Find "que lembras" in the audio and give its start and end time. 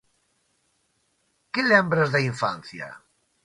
1.53-2.09